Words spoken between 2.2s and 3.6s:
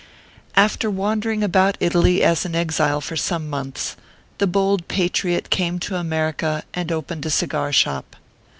as an exile for some